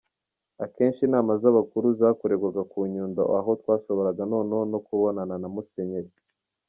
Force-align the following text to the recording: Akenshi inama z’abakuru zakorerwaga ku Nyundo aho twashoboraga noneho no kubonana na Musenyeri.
Akenshi 0.65 1.01
inama 1.07 1.31
z’abakuru 1.41 1.87
zakorerwaga 1.99 2.61
ku 2.71 2.77
Nyundo 2.93 3.21
aho 3.37 3.49
twashoboraga 3.61 4.21
noneho 4.31 4.63
no 4.71 4.79
kubonana 4.87 5.35
na 5.41 5.49
Musenyeri. 5.55 6.11